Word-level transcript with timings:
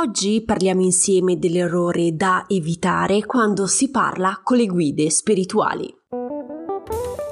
Oggi 0.00 0.40
parliamo 0.40 0.80
insieme 0.80 1.38
dell'errore 1.38 2.16
da 2.16 2.46
evitare 2.48 3.26
quando 3.26 3.66
si 3.66 3.90
parla 3.90 4.40
con 4.42 4.56
le 4.56 4.64
guide 4.64 5.10
spirituali. 5.10 5.94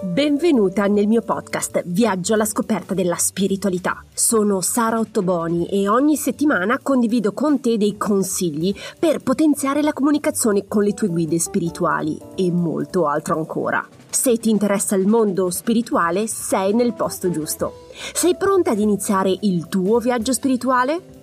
Benvenuta 0.02 0.86
nel 0.86 1.06
mio 1.06 1.22
podcast 1.22 1.82
Viaggio 1.86 2.34
alla 2.34 2.44
scoperta 2.44 2.92
della 2.92 3.16
spiritualità. 3.16 4.04
Sono 4.12 4.60
Sara 4.60 4.98
Ottoboni 4.98 5.66
e 5.68 5.88
ogni 5.88 6.16
settimana 6.16 6.78
condivido 6.78 7.32
con 7.32 7.58
te 7.58 7.78
dei 7.78 7.96
consigli 7.96 8.74
per 8.98 9.22
potenziare 9.22 9.80
la 9.80 9.94
comunicazione 9.94 10.66
con 10.68 10.82
le 10.82 10.92
tue 10.92 11.08
guide 11.08 11.38
spirituali 11.38 12.18
e 12.34 12.52
molto 12.52 13.06
altro 13.06 13.38
ancora. 13.38 13.82
Se 14.10 14.36
ti 14.36 14.50
interessa 14.50 14.94
il 14.94 15.06
mondo 15.06 15.48
spirituale, 15.48 16.26
sei 16.26 16.74
nel 16.74 16.92
posto 16.92 17.30
giusto. 17.30 17.86
Sei 18.12 18.36
pronta 18.36 18.72
ad 18.72 18.78
iniziare 18.78 19.34
il 19.40 19.68
tuo 19.68 20.00
viaggio 20.00 20.34
spirituale? 20.34 21.16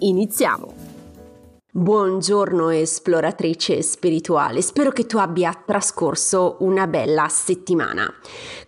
Iniziamo! 0.00 0.81
Buongiorno 1.74 2.68
esploratrice 2.68 3.80
spirituale, 3.80 4.60
spero 4.60 4.90
che 4.90 5.06
tu 5.06 5.16
abbia 5.16 5.58
trascorso 5.64 6.56
una 6.58 6.86
bella 6.86 7.28
settimana. 7.30 8.12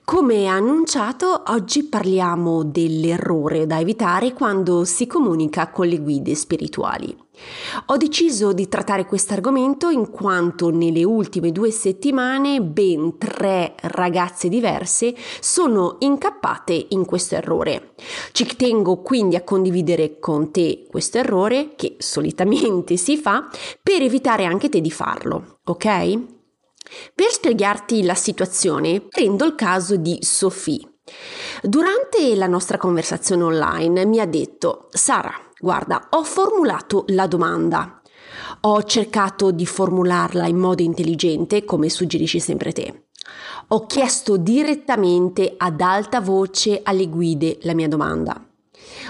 Come 0.03 0.47
annunciato, 0.47 1.43
oggi 1.49 1.85
parliamo 1.85 2.65
dell'errore 2.65 3.67
da 3.67 3.79
evitare 3.79 4.33
quando 4.33 4.87
si 4.87 5.07
comunica 5.07 5.69
con 5.69 5.87
le 5.87 5.99
guide 5.99 6.35
spirituali. 6.35 7.24
Ho 7.87 7.97
deciso 7.97 8.53
di 8.53 8.69
trattare 8.69 9.07
questo 9.07 9.33
argomento 9.33 9.89
in 9.91 10.11
quanto 10.11 10.71
nelle 10.71 11.05
ultime 11.05 11.51
due 11.53 11.71
settimane 11.71 12.61
ben 12.61 13.19
tre 13.19 13.75
ragazze 13.83 14.49
diverse 14.49 15.15
sono 15.41 15.97
incappate 15.99 16.87
in 16.91 17.05
questo 17.05 17.35
errore. 17.35 17.95
Ci 18.33 18.57
tengo 18.57 19.03
quindi 19.03 19.37
a 19.37 19.43
condividere 19.43 20.19
con 20.19 20.51
te 20.53 20.87
questo 20.89 21.19
errore 21.19 21.75
che 21.75 21.97
solitamente 21.99 22.97
si 22.97 23.17
fa 23.17 23.49
per 23.83 24.03
evitare 24.03 24.45
anche 24.45 24.69
te 24.69 24.81
di 24.81 24.91
farlo, 24.91 25.59
ok? 25.65 26.19
Per 27.15 27.31
spiegarti 27.31 28.05
la 28.05 28.15
situazione, 28.15 29.01
prendo 29.01 29.45
il 29.45 29.55
caso 29.55 29.97
di 29.97 30.19
Sophie. 30.21 30.89
Durante 31.63 32.35
la 32.35 32.47
nostra 32.47 32.79
conversazione 32.79 33.43
online 33.43 34.05
mi 34.07 34.21
ha 34.21 34.27
detto 34.27 34.89
Sara, 34.91 35.33
Guarda, 35.65 36.09
ho 36.11 36.25
formulato 36.25 37.07
la 37.09 37.27
domanda. 37.27 38.03
Ho 38.61 38.83
cercato 38.83 39.51
di 39.51 39.65
formularla 39.65 40.47
in 40.47 40.59
modo 40.59 40.83
intelligente, 40.83 41.65
come 41.65 41.89
suggerisci 41.89 42.39
sempre 42.39 42.73
te. 42.73 43.05
Ho 43.69 43.87
chiesto 43.87 44.37
direttamente 44.37 45.55
ad 45.57 45.81
alta 45.81 46.21
voce 46.21 46.83
alle 46.83 47.09
guide 47.09 47.61
la 47.63 47.73
mia 47.73 47.89
domanda. 47.89 48.47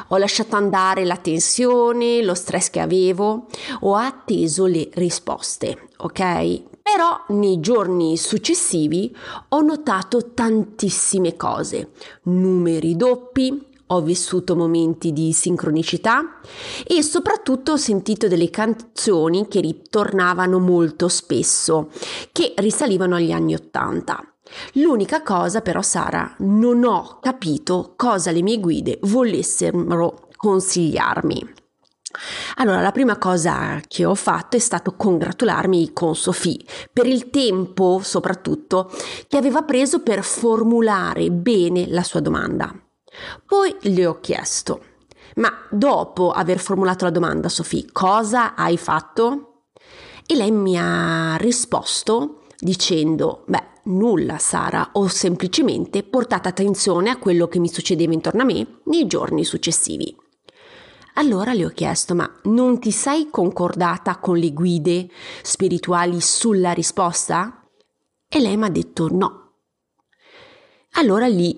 Ho 0.08 0.16
lasciato 0.16 0.54
andare 0.54 1.04
la 1.04 1.16
tensione, 1.16 2.22
lo 2.22 2.34
stress 2.34 2.70
che 2.70 2.78
avevo, 2.78 3.46
ho 3.80 3.96
atteso 3.96 4.66
le 4.66 4.90
risposte, 4.92 5.88
ok? 5.96 6.62
Però 6.80 7.24
nei 7.30 7.58
giorni 7.58 8.16
successivi 8.16 9.12
ho 9.48 9.60
notato 9.60 10.30
tantissime 10.32 11.34
cose, 11.34 11.90
numeri 12.22 12.94
doppi, 12.94 13.72
ho 13.86 14.00
vissuto 14.00 14.56
momenti 14.56 15.12
di 15.12 15.32
sincronicità 15.32 16.40
e 16.86 17.02
soprattutto 17.02 17.72
ho 17.72 17.76
sentito 17.76 18.28
delle 18.28 18.50
canzoni 18.50 19.46
che 19.48 19.60
ritornavano 19.60 20.58
molto 20.58 21.08
spesso, 21.08 21.90
che 22.32 22.54
risalivano 22.56 23.16
agli 23.16 23.32
anni 23.32 23.54
Ottanta. 23.54 24.22
L'unica 24.74 25.22
cosa 25.22 25.60
però, 25.60 25.82
Sara, 25.82 26.34
non 26.38 26.84
ho 26.84 27.18
capito 27.20 27.94
cosa 27.96 28.30
le 28.30 28.42
mie 28.42 28.60
guide 28.60 28.98
volessero 29.02 30.28
consigliarmi. 30.36 31.54
Allora, 32.56 32.80
la 32.80 32.92
prima 32.92 33.18
cosa 33.18 33.80
che 33.88 34.04
ho 34.04 34.14
fatto 34.14 34.56
è 34.56 34.60
stato 34.60 34.94
congratularmi 34.94 35.92
con 35.92 36.14
Sofì 36.14 36.64
per 36.92 37.06
il 37.06 37.30
tempo, 37.30 38.00
soprattutto, 38.02 38.90
che 39.26 39.36
aveva 39.36 39.62
preso 39.62 40.00
per 40.00 40.22
formulare 40.22 41.30
bene 41.30 41.88
la 41.88 42.04
sua 42.04 42.20
domanda. 42.20 42.83
Poi 43.46 43.76
le 43.80 44.06
ho 44.06 44.20
chiesto, 44.20 44.84
ma 45.36 45.52
dopo 45.70 46.30
aver 46.30 46.58
formulato 46.58 47.04
la 47.04 47.10
domanda, 47.10 47.48
Sofì, 47.48 47.88
cosa 47.90 48.54
hai 48.54 48.76
fatto? 48.76 49.64
E 50.26 50.34
lei 50.34 50.50
mi 50.50 50.78
ha 50.78 51.36
risposto 51.36 52.42
dicendo, 52.58 53.44
beh, 53.46 53.72
nulla 53.84 54.38
Sara, 54.38 54.90
ho 54.92 55.06
semplicemente 55.08 56.02
portato 56.02 56.48
attenzione 56.48 57.10
a 57.10 57.18
quello 57.18 57.48
che 57.48 57.58
mi 57.58 57.68
succedeva 57.68 58.12
intorno 58.12 58.42
a 58.42 58.46
me 58.46 58.80
nei 58.84 59.06
giorni 59.06 59.44
successivi. 59.44 60.16
Allora 61.16 61.52
le 61.52 61.66
ho 61.66 61.68
chiesto, 61.68 62.14
ma 62.14 62.28
non 62.44 62.80
ti 62.80 62.90
sei 62.90 63.28
concordata 63.30 64.18
con 64.18 64.36
le 64.36 64.52
guide 64.52 65.08
spirituali 65.42 66.20
sulla 66.20 66.72
risposta? 66.72 67.68
E 68.28 68.40
lei 68.40 68.56
mi 68.56 68.64
ha 68.64 68.70
detto 68.70 69.08
no. 69.12 69.52
Allora 70.92 71.26
lì 71.26 71.56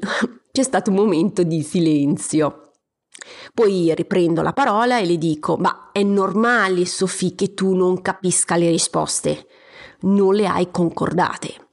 c'è 0.56 0.62
stato 0.62 0.88
un 0.88 0.96
momento 0.96 1.42
di 1.42 1.62
silenzio. 1.62 2.70
Poi 3.52 3.92
riprendo 3.94 4.40
la 4.40 4.54
parola 4.54 4.98
e 4.98 5.04
le 5.04 5.18
dico: 5.18 5.58
Ma 5.58 5.90
è 5.92 6.02
normale, 6.02 6.86
Sofì, 6.86 7.34
che 7.34 7.52
tu 7.52 7.74
non 7.74 8.00
capisca 8.00 8.56
le 8.56 8.70
risposte. 8.70 9.48
Non 10.00 10.34
le 10.34 10.46
hai 10.46 10.70
concordate. 10.70 11.68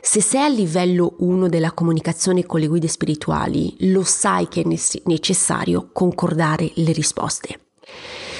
Se 0.00 0.22
sei 0.22 0.42
a 0.42 0.48
livello 0.48 1.16
1 1.18 1.50
della 1.50 1.72
comunicazione 1.72 2.46
con 2.46 2.60
le 2.60 2.68
guide 2.68 2.88
spirituali, 2.88 3.76
lo 3.90 4.02
sai 4.04 4.48
che 4.48 4.62
è 4.62 5.00
necessario 5.04 5.90
concordare 5.92 6.70
le 6.76 6.92
risposte. 6.92 7.60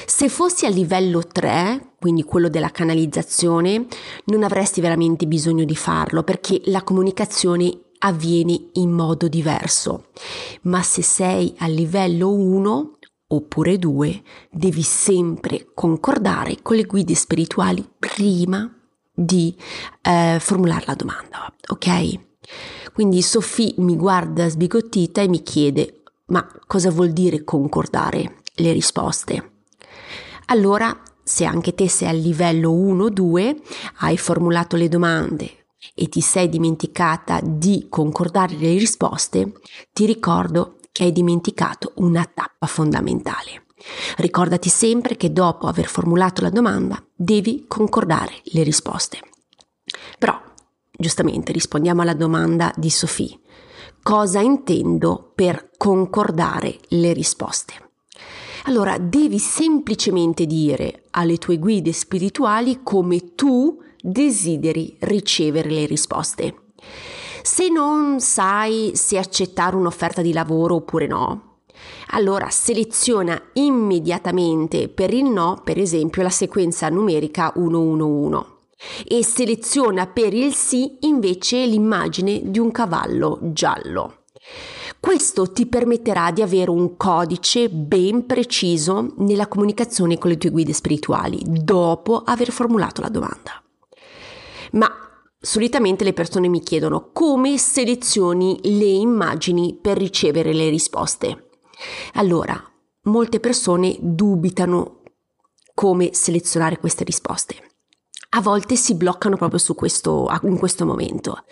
Se 0.06 0.30
fossi 0.30 0.64
a 0.64 0.70
livello 0.70 1.26
3, 1.26 1.96
quindi 2.00 2.22
quello 2.22 2.48
della 2.48 2.70
canalizzazione, 2.70 3.86
non 4.26 4.44
avresti 4.44 4.80
veramente 4.80 5.26
bisogno 5.26 5.64
di 5.64 5.76
farlo 5.76 6.22
perché 6.22 6.62
la 6.66 6.82
comunicazione 6.82 7.87
avviene 7.98 8.68
in 8.74 8.90
modo 8.90 9.28
diverso. 9.28 10.06
Ma 10.62 10.82
se 10.82 11.02
sei 11.02 11.54
a 11.58 11.66
livello 11.66 12.32
1 12.32 12.98
oppure 13.28 13.78
2, 13.78 14.22
devi 14.50 14.82
sempre 14.82 15.68
concordare 15.74 16.62
con 16.62 16.76
le 16.76 16.84
guide 16.84 17.14
spirituali 17.14 17.86
prima 17.98 18.72
di 19.12 19.54
eh, 20.02 20.38
formulare 20.40 20.84
la 20.86 20.94
domanda, 20.94 21.52
ok? 21.68 22.26
Quindi 22.92 23.20
Sofì 23.20 23.74
mi 23.78 23.96
guarda 23.96 24.48
sbigottita 24.48 25.20
e 25.20 25.28
mi 25.28 25.42
chiede, 25.42 26.02
ma 26.26 26.46
cosa 26.66 26.90
vuol 26.90 27.10
dire 27.10 27.44
concordare 27.44 28.42
le 28.54 28.72
risposte? 28.72 29.52
Allora, 30.46 30.96
se 31.22 31.44
anche 31.44 31.74
te 31.74 31.88
sei 31.88 32.08
a 32.08 32.12
livello 32.12 32.72
1-2, 32.72 33.56
hai 33.98 34.16
formulato 34.16 34.76
le 34.76 34.88
domande, 34.88 35.57
e 35.94 36.08
ti 36.08 36.20
sei 36.20 36.48
dimenticata 36.48 37.40
di 37.42 37.86
concordare 37.88 38.56
le 38.56 38.76
risposte, 38.76 39.52
ti 39.92 40.06
ricordo 40.06 40.78
che 40.92 41.04
hai 41.04 41.12
dimenticato 41.12 41.92
una 41.96 42.24
tappa 42.24 42.66
fondamentale. 42.66 43.66
Ricordati 44.16 44.68
sempre 44.68 45.16
che 45.16 45.32
dopo 45.32 45.66
aver 45.66 45.86
formulato 45.86 46.42
la 46.42 46.50
domanda 46.50 47.02
devi 47.14 47.64
concordare 47.68 48.32
le 48.44 48.62
risposte. 48.64 49.20
Però, 50.18 50.36
giustamente, 50.90 51.52
rispondiamo 51.52 52.02
alla 52.02 52.14
domanda 52.14 52.72
di 52.76 52.90
Sofì. 52.90 53.38
Cosa 54.02 54.40
intendo 54.40 55.32
per 55.34 55.70
concordare 55.76 56.78
le 56.88 57.12
risposte? 57.12 57.74
Allora, 58.64 58.98
devi 58.98 59.38
semplicemente 59.38 60.44
dire 60.44 61.04
alle 61.10 61.38
tue 61.38 61.58
guide 61.58 61.92
spirituali 61.92 62.80
come 62.82 63.34
tu 63.34 63.80
desideri 64.10 64.96
ricevere 65.00 65.70
le 65.70 65.86
risposte. 65.86 66.54
Se 67.42 67.68
non 67.68 68.20
sai 68.20 68.92
se 68.94 69.18
accettare 69.18 69.76
un'offerta 69.76 70.22
di 70.22 70.32
lavoro 70.32 70.76
oppure 70.76 71.06
no, 71.06 71.48
allora 72.08 72.48
seleziona 72.50 73.40
immediatamente 73.54 74.88
per 74.88 75.12
il 75.12 75.24
no, 75.24 75.60
per 75.62 75.78
esempio, 75.78 76.22
la 76.22 76.30
sequenza 76.30 76.88
numerica 76.88 77.52
111 77.54 78.56
e 79.06 79.24
seleziona 79.24 80.06
per 80.06 80.34
il 80.34 80.54
sì 80.54 80.98
invece 81.00 81.66
l'immagine 81.66 82.40
di 82.44 82.58
un 82.58 82.70
cavallo 82.70 83.38
giallo. 83.42 84.24
Questo 85.00 85.52
ti 85.52 85.66
permetterà 85.66 86.30
di 86.30 86.42
avere 86.42 86.70
un 86.70 86.96
codice 86.96 87.68
ben 87.68 88.26
preciso 88.26 89.14
nella 89.18 89.46
comunicazione 89.46 90.18
con 90.18 90.30
le 90.30 90.38
tue 90.38 90.50
guide 90.50 90.72
spirituali 90.72 91.40
dopo 91.44 92.22
aver 92.24 92.50
formulato 92.50 93.00
la 93.00 93.08
domanda. 93.08 93.62
Ma 94.72 94.90
solitamente 95.40 96.04
le 96.04 96.12
persone 96.12 96.48
mi 96.48 96.60
chiedono 96.60 97.10
come 97.12 97.58
selezioni 97.58 98.58
le 98.62 98.84
immagini 98.84 99.78
per 99.80 99.96
ricevere 99.96 100.52
le 100.52 100.68
risposte. 100.68 101.48
Allora, 102.14 102.60
molte 103.02 103.40
persone 103.40 103.96
dubitano 104.00 105.02
come 105.74 106.12
selezionare 106.12 106.78
queste 106.78 107.04
risposte. 107.04 107.54
A 108.30 108.40
volte 108.40 108.76
si 108.76 108.94
bloccano 108.94 109.36
proprio 109.36 109.58
su 109.58 109.74
questo, 109.74 110.28
in 110.42 110.58
questo 110.58 110.84
momento. 110.84 111.44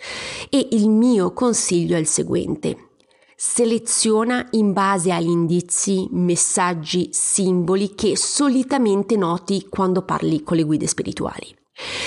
E 0.49 0.67
il 0.71 0.89
mio 0.89 1.33
consiglio 1.33 1.95
è 1.95 1.99
il 1.99 2.07
seguente. 2.07 2.89
Seleziona 3.35 4.47
in 4.51 4.73
base 4.73 5.11
agli 5.11 5.29
indizi, 5.29 6.07
messaggi, 6.11 7.09
simboli 7.11 7.95
che 7.95 8.15
solitamente 8.17 9.15
noti 9.15 9.67
quando 9.69 10.03
parli 10.03 10.43
con 10.43 10.57
le 10.57 10.63
guide 10.63 10.87
spirituali. 10.87 11.55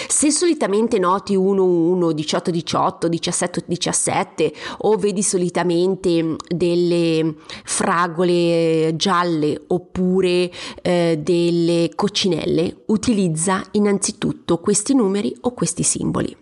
Se 0.08 0.30
solitamente 0.30 0.98
noti 0.98 1.36
1-1, 1.36 2.12
18-18, 2.12 3.08
17-17 3.08 4.52
o 4.78 4.96
vedi 4.96 5.22
solitamente 5.22 6.36
delle 6.48 7.34
fragole 7.64 8.94
gialle 8.96 9.62
oppure 9.68 10.50
eh, 10.82 11.18
delle 11.22 11.90
coccinelle, 11.94 12.82
utilizza 12.86 13.62
innanzitutto 13.72 14.58
questi 14.58 14.94
numeri 14.94 15.36
o 15.42 15.52
questi 15.52 15.84
simboli. 15.84 16.36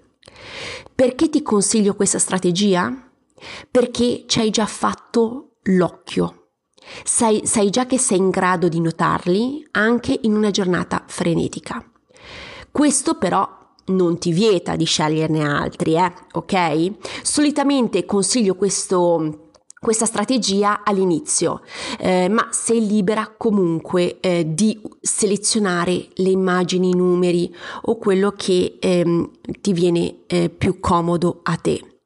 Perché 0.95 1.29
ti 1.29 1.43
consiglio 1.43 1.95
questa 1.95 2.19
strategia? 2.19 3.09
perché 3.71 4.25
ci 4.27 4.41
hai 4.41 4.51
già 4.51 4.67
fatto 4.67 5.59
l'occhio. 5.65 6.51
Sai, 7.05 7.43
sai 7.45 7.71
già 7.71 7.87
che 7.87 7.99
sei 7.99 8.19
in 8.19 8.31
grado 8.31 8.69
di 8.69 8.81
notarli 8.81 9.67
anche 9.73 10.19
in 10.23 10.35
una 10.35 10.51
giornata 10.51 11.05
frenetica. 11.07 11.85
Questo 12.79 13.15
però 13.17 13.45
non 13.87 14.19
ti 14.19 14.31
vieta 14.31 14.77
di 14.77 14.85
sceglierne 14.85 15.43
altri, 15.43 15.97
eh? 15.97 16.13
ok? 16.31 16.93
Solitamente 17.25 18.05
consiglio 18.05 18.55
questo, 18.55 19.51
questa 19.81 20.05
strategia 20.05 20.85
all'inizio, 20.85 21.63
eh, 21.99 22.29
ma 22.29 22.47
sei 22.53 22.87
libera 22.87 23.35
comunque 23.37 24.21
eh, 24.21 24.55
di 24.55 24.81
selezionare 25.01 26.07
le 26.15 26.31
immagini, 26.31 26.91
i 26.91 26.95
numeri 26.95 27.53
o 27.83 27.97
quello 27.97 28.31
che 28.37 28.77
ehm, 28.79 29.29
ti 29.61 29.73
viene 29.73 30.19
eh, 30.29 30.49
più 30.49 30.79
comodo 30.79 31.41
a 31.43 31.57
te. 31.57 31.98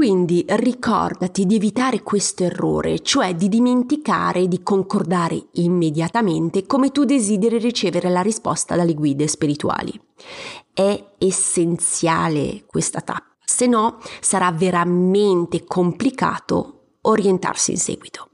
Quindi 0.00 0.42
ricordati 0.48 1.44
di 1.44 1.56
evitare 1.56 2.02
questo 2.02 2.44
errore, 2.44 3.00
cioè 3.00 3.34
di 3.34 3.50
dimenticare 3.50 4.48
di 4.48 4.62
concordare 4.62 5.48
immediatamente 5.56 6.64
come 6.64 6.90
tu 6.90 7.04
desideri 7.04 7.58
ricevere 7.58 8.08
la 8.08 8.22
risposta 8.22 8.76
dalle 8.76 8.94
guide 8.94 9.28
spirituali. 9.28 9.92
È 10.72 11.04
essenziale 11.18 12.64
questa 12.64 13.02
tappa, 13.02 13.36
se 13.44 13.66
no 13.66 13.98
sarà 14.20 14.50
veramente 14.52 15.64
complicato 15.64 16.94
orientarsi 17.02 17.72
in 17.72 17.76
seguito. 17.76 18.30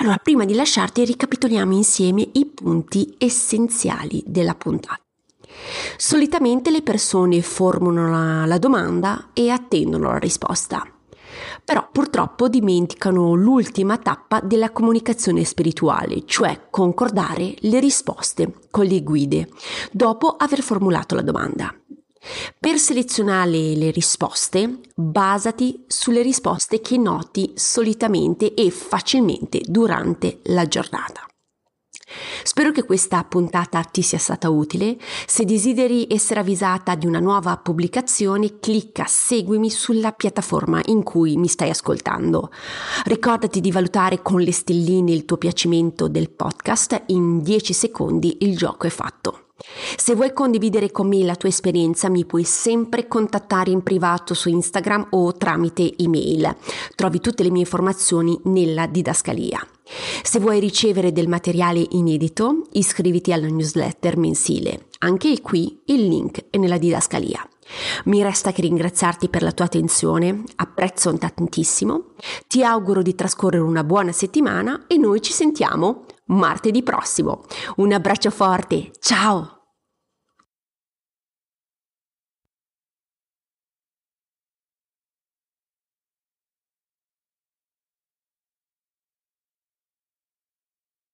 Allora, 0.00 0.18
prima 0.18 0.44
di 0.44 0.52
lasciarti, 0.52 1.02
ricapitoliamo 1.02 1.72
insieme 1.72 2.28
i 2.30 2.44
punti 2.44 3.14
essenziali 3.16 4.22
della 4.26 4.54
puntata. 4.54 5.00
Solitamente 5.96 6.70
le 6.70 6.82
persone 6.82 7.42
formulano 7.42 8.10
la, 8.10 8.46
la 8.46 8.58
domanda 8.58 9.30
e 9.32 9.50
attendono 9.50 10.10
la 10.10 10.18
risposta. 10.18 10.86
Però 11.64 11.88
purtroppo 11.90 12.48
dimenticano 12.48 13.34
l'ultima 13.34 13.96
tappa 13.96 14.40
della 14.40 14.70
comunicazione 14.70 15.44
spirituale, 15.44 16.24
cioè 16.26 16.66
concordare 16.70 17.54
le 17.60 17.80
risposte 17.80 18.60
con 18.70 18.84
le 18.84 19.02
guide, 19.02 19.48
dopo 19.90 20.28
aver 20.36 20.62
formulato 20.62 21.14
la 21.14 21.22
domanda. 21.22 21.74
Per 22.58 22.78
selezionare 22.78 23.74
le 23.74 23.90
risposte, 23.90 24.80
basati 24.94 25.84
sulle 25.86 26.22
risposte 26.22 26.80
che 26.80 26.96
noti 26.96 27.52
solitamente 27.54 28.54
e 28.54 28.70
facilmente 28.70 29.60
durante 29.64 30.40
la 30.44 30.66
giornata. 30.66 31.26
Spero 32.42 32.72
che 32.72 32.84
questa 32.84 33.24
puntata 33.24 33.82
ti 33.82 34.02
sia 34.02 34.18
stata 34.18 34.50
utile. 34.50 34.96
Se 35.26 35.44
desideri 35.44 36.06
essere 36.10 36.40
avvisata 36.40 36.94
di 36.94 37.06
una 37.06 37.20
nuova 37.20 37.56
pubblicazione, 37.56 38.58
clicca 38.60 39.04
seguimi 39.06 39.70
sulla 39.70 40.12
piattaforma 40.12 40.80
in 40.86 41.02
cui 41.02 41.36
mi 41.36 41.48
stai 41.48 41.70
ascoltando. 41.70 42.50
Ricordati 43.04 43.60
di 43.60 43.70
valutare 43.70 44.22
con 44.22 44.40
le 44.40 44.52
stelline 44.52 45.12
il 45.12 45.24
tuo 45.24 45.36
piacimento 45.36 46.08
del 46.08 46.30
podcast. 46.30 47.02
In 47.06 47.42
10 47.42 47.72
secondi 47.72 48.38
il 48.40 48.56
gioco 48.56 48.86
è 48.86 48.90
fatto. 48.90 49.38
Se 49.96 50.14
vuoi 50.14 50.32
condividere 50.32 50.90
con 50.90 51.08
me 51.08 51.22
la 51.22 51.36
tua 51.36 51.48
esperienza 51.48 52.08
mi 52.08 52.24
puoi 52.24 52.44
sempre 52.44 53.06
contattare 53.06 53.70
in 53.70 53.82
privato 53.82 54.34
su 54.34 54.48
Instagram 54.48 55.08
o 55.10 55.32
tramite 55.34 55.94
email. 55.96 56.54
Trovi 56.94 57.20
tutte 57.20 57.42
le 57.42 57.50
mie 57.50 57.60
informazioni 57.60 58.38
nella 58.44 58.86
didascalia. 58.86 59.66
Se 60.22 60.38
vuoi 60.38 60.60
ricevere 60.60 61.12
del 61.12 61.28
materiale 61.28 61.86
inedito, 61.90 62.66
iscriviti 62.72 63.32
alla 63.32 63.46
newsletter 63.46 64.16
mensile. 64.16 64.86
Anche 65.00 65.40
qui 65.40 65.82
il 65.86 66.06
link 66.06 66.46
è 66.50 66.56
nella 66.56 66.78
didascalia. 66.78 67.46
Mi 68.04 68.22
resta 68.22 68.52
che 68.52 68.62
ringraziarti 68.62 69.28
per 69.28 69.42
la 69.42 69.52
tua 69.52 69.66
attenzione, 69.66 70.42
apprezzo 70.56 71.12
tantissimo, 71.16 72.12
ti 72.46 72.62
auguro 72.62 73.02
di 73.02 73.14
trascorrere 73.14 73.62
una 73.62 73.84
buona 73.84 74.12
settimana 74.12 74.84
e 74.86 74.96
noi 74.96 75.20
ci 75.22 75.32
sentiamo 75.32 76.04
martedì 76.26 76.82
prossimo. 76.82 77.44
Un 77.76 77.92
abbraccio 77.92 78.30
forte, 78.30 78.90
ciao! 79.00 79.53